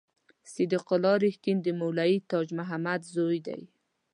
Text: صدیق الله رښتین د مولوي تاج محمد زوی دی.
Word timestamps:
صدیق 0.53 0.85
الله 0.95 1.15
رښتین 1.25 1.57
د 1.61 1.67
مولوي 1.79 2.17
تاج 2.29 2.47
محمد 2.59 3.01
زوی 3.13 3.39
دی. 3.47 3.61